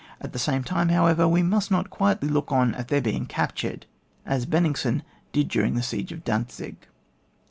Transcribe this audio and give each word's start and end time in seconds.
At 0.19 0.33
the 0.33 0.39
same 0.39 0.63
time, 0.63 0.89
however, 0.89 1.27
we 1.27 1.43
must 1.43 1.69
not 1.69 1.91
quietly 1.91 2.27
look 2.27 2.51
on 2.51 2.73
at 2.73 2.87
their 2.87 3.01
being 3.01 3.27
captured, 3.27 3.85
as 4.25 4.47
Benningsen 4.47 5.03
did 5.31 5.47
during 5.47 5.75
the 5.75 5.83
siege 5.83 6.11
of 6.11 6.23
Dantzig. 6.23 6.87